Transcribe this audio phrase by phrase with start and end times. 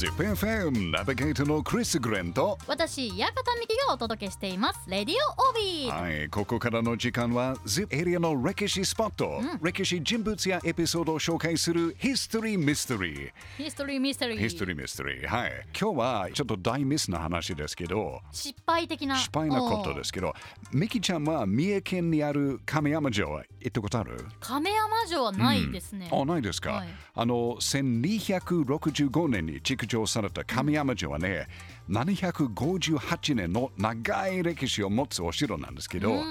[0.00, 4.80] ZIPFM ナビゲーターのクリス・グレンと私、館美希がお届けしています。
[4.88, 6.18] レディオオビー。
[6.18, 14.38] はい、ここからの時間は ZIP エリアの歴史スポット、歴史人物やエピソードを紹介するヒストリー・ミステリーヒストリーミステリー。
[14.38, 19.18] ヒストリー・ミステリーはい今日はちょっと大ミスな話ですけど失敗的な。
[19.18, 20.32] 失敗なことですけど
[20.72, 24.24] ミキちゃんは三重県にある亀山城行ったことある？
[24.40, 26.08] 亀山城はないですね。
[26.12, 26.88] あないですか、はい。
[27.14, 31.46] あの1265年に築城された亀山城はね、
[31.88, 36.22] 758年の長い歴史を持つお城なんですけど、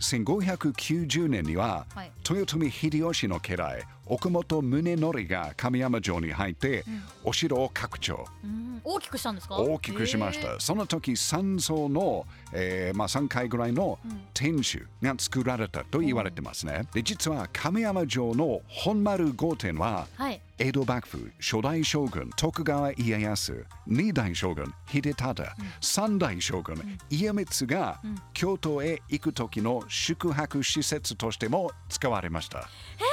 [0.00, 2.12] 1590年には、はい。
[2.28, 6.84] 豊臣秀吉の家来奥本宗則が亀山城に入って、
[7.24, 8.26] お城を拡張。
[8.44, 8.80] うん。
[8.82, 9.56] 大きくしたんですか？
[9.58, 13.98] 大きくしました、その時3層の、えーまあ、3階ぐらいの
[14.32, 20.40] 天守が作られたと言われてますね、で実は亀山城の本丸御殿ははい。
[20.58, 26.76] 江戸幕府初代将軍徳川家康二代将軍秀忠、三代将軍
[27.10, 28.00] 家光が
[28.32, 32.68] 京都へ行く時の宿泊施設としても使われました。
[32.98, 33.02] え。
[33.02, 33.09] ー、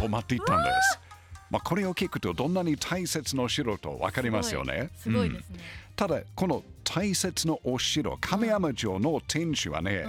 [0.00, 0.98] 止まっていったんです。
[1.50, 4.90] まあこれを聞くとどんなに大切なお城と分かりますよね。
[4.96, 5.58] すごいすごいですね。
[5.96, 10.04] ただこの大切なお城亀山城の天守はね、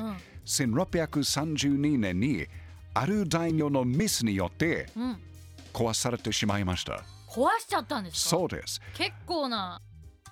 [0.45, 2.45] 1632年に
[2.93, 5.17] ある大名のミスによってうん。
[5.73, 8.29] 壊されてしまいました、壊しちゃったんですか？
[8.31, 8.81] そうです。
[8.93, 9.81] 結構な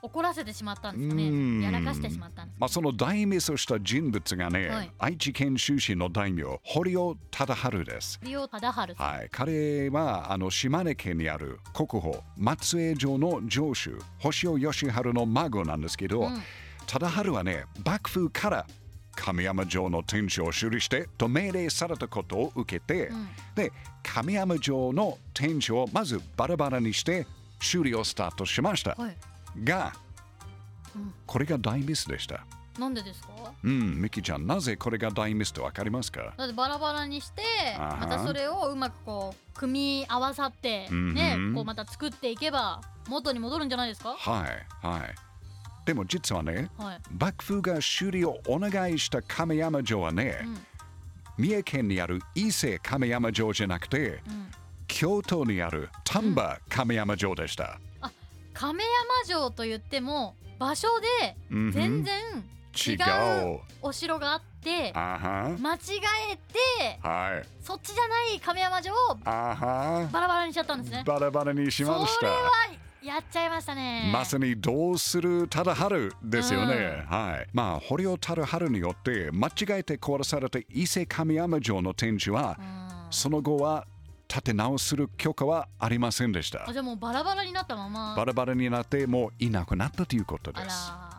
[0.02, 1.60] 怒らせてしまったんですかうん。
[1.60, 1.66] ね。
[1.66, 4.92] やらかしてしまったんですかまあ、その大ミスをした人物がね、はい。
[5.00, 8.20] 愛知県出身の大名堀尾忠治です。
[8.24, 8.94] リオ忠治。
[8.96, 16.42] はい、彼はあの島根県にある国宝松江城の城主星尾義治の孫なんですけど、うん。
[16.88, 18.68] 忠治はね幕府から
[19.16, 23.28] 亀山城の天守を修理してと命令されたことを受けて、ん。
[23.56, 27.28] で亀山城の天守をまずバラバラにして
[27.62, 29.18] 修理をスタートしました、はい。
[29.64, 29.94] が、
[30.96, 31.14] うん。
[31.26, 32.46] これが大ミスでした。
[32.78, 33.30] なんでですか？
[33.64, 36.34] うんミキちゃんなぜこれが大ミスと分かりますか？
[36.38, 37.42] だってバラバラにして
[37.78, 41.56] またそれをうまくこう組み合わさってうんねうん。
[41.56, 44.16] こうまた作っていけば元に戻るんじゃないですか？
[44.18, 45.16] はいはい。
[45.86, 47.00] でも実はねはい。
[47.20, 50.58] 幕府が修理をお願いした亀山城はね、ん。
[51.38, 54.22] 三重県にある伊勢亀山城じゃなくて、ん。
[54.88, 57.80] 京都にある丹波亀山城でした、あ
[58.60, 62.20] 亀山城と言っても場所で全然
[62.76, 63.56] 違違う。
[63.56, 65.58] うお城があって間違
[66.34, 67.48] えてはい。
[67.64, 71.06] そっちじゃない亀山城をバラバラにしちゃったんですね。
[71.08, 72.36] バラバラにしましそれは
[73.02, 74.12] たやっちゃいましたね。
[74.12, 77.48] まさにどうする忠治ですよね、はい。
[77.54, 82.90] まあ堀尾忠治によって間違えて壊された伊勢亀山城の天守は、うん。
[83.10, 83.88] その後は
[84.32, 86.70] 建て直する許可はありませんでした。
[86.70, 88.14] あじゃあもうバラバラになったまま。
[88.16, 90.90] バラバラになってもういなくなったということであす。
[90.92, 91.10] ら。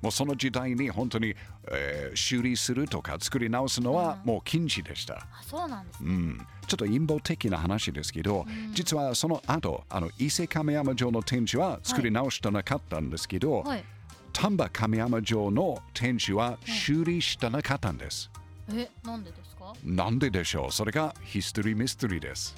[0.00, 1.34] もうその時代に本当に、
[1.72, 5.14] えー修理するとか作り直すのはもう禁止でした。
[5.14, 6.10] あそうなんですね。
[6.10, 6.38] うん、
[6.68, 13.84] ちょっと陰謀的な話ですけど、実はその後あの伊勢亀山城の天守は作り直してなかったんですけど、はい。
[14.32, 18.30] 丹波亀山城の天守は修理してなかったんです。
[18.72, 19.53] えなんでですか？
[19.82, 20.72] なんででしょう？
[20.72, 22.54] それがヒストリーミステリーです。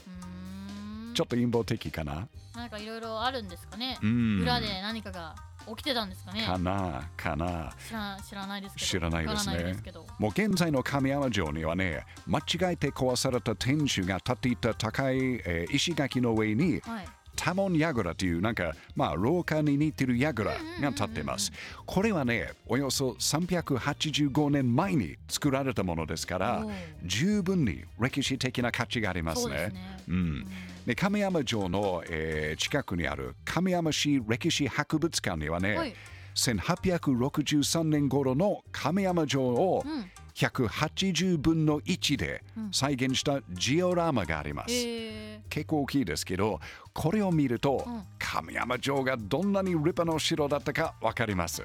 [1.14, 2.28] ちょっと陰謀的かな？
[2.54, 3.98] なんかいろいろあるんですかね？
[4.02, 4.40] ん。
[4.42, 5.34] 裏で何かが
[5.68, 6.42] 起きてたんですかね？
[6.46, 7.72] かなかな。
[7.86, 8.86] 知ら知らないですけど。
[8.86, 9.76] 知らないですね。
[10.18, 21.52] もう現在の亀山城にはね間違えて壊された天守が建っていた高い、えー石垣の上にはい多聞櫓というなんかまあ廊下に似てる櫓が建っています。
[21.84, 26.66] これはねおよそ385年前に作られたものですから
[27.04, 29.54] 十分に歴史的な価値がありますね。
[29.54, 29.72] ね。
[30.08, 30.46] うん、
[30.86, 35.94] で亀山城の、えー近くにある亀山市歴史博物館にはね、はい。
[36.34, 40.10] 1863年頃の亀山城をうん。
[40.36, 44.74] 180分の1で再現したジオラマがあります。
[44.74, 46.60] え結構大きいですけど、
[46.92, 51.62] これを見ると、うん亀山城がどんなに立派な城だったかわかります。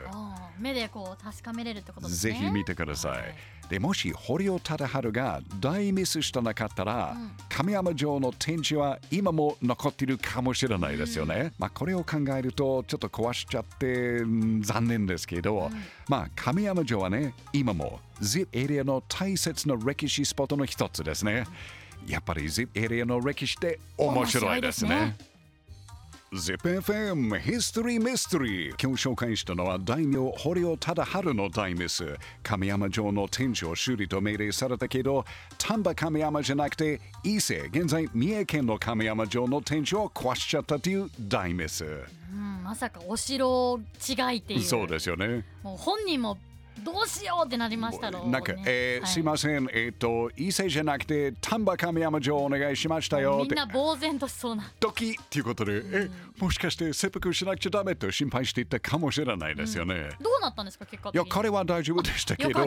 [0.60, 3.12] 目でこう確かめれるってことですねぜひ見てください。
[3.14, 3.36] はい
[3.72, 11.54] でもし堀尾忠治が大ミスしてなかったら、うん亀山城の天守は今も残っているかもしれないですよね。
[11.58, 15.70] まあこれを考えるとちょっと壊しちゃってうん残念ですけど、
[16.10, 21.46] まあ亀山城はね今も ZIP エリアの大切な歴史スポットの一つですね。
[22.08, 25.18] やっぱり ZIP エリアの歴史って面白いですね。
[26.34, 35.26] ZIPFM History Mystery 今日紹介したのは大名堀尾忠治の大ミス亀山城の天守を修理と命令されたけど
[35.58, 45.44] 丹波亀山じゃなくて伊勢現在三重県の亀山城の天守を壊しちゃったという大ミスうんまさかお城違いっていうそうですよね。
[45.64, 46.38] もう本人も
[46.80, 49.12] どうしようってなりましたろう、ね、なんか、えーはい。
[49.12, 53.40] すいません、えっ、と、伊勢じゃなくて、丹波亀山城お願いしましたよ。
[53.40, 53.54] みん。
[53.54, 54.72] な呆然としそうな。
[54.80, 56.10] ドキっていうことで、え、
[56.40, 60.10] もしかして切腹しなくちゃダメと心配していたかもしれないですよね。
[60.22, 62.60] どうなったんですか結果いや、彼は大丈夫でしたけど、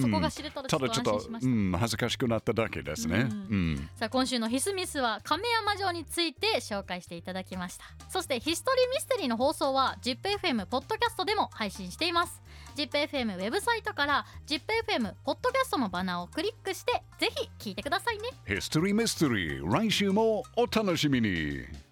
[0.00, 0.78] そこが知れたた。
[0.78, 3.28] だちょっとうん、恥ずかしくなっただけですね。
[3.50, 3.88] うん。
[3.96, 12.40] さあ今週のヒスミスは亀山城について紹介していただきましたそしてヒストリーミステリーの放送は ZIPFM ポッドキャストでも配信しています
[12.76, 17.28] ZIPFM ウェブサイトから ZIPFM ポッドキャストのバナーをクリックしてぜ
[17.58, 21.87] ひ聞いてくださいねヒストリーミステリー、来週もお楽しみに。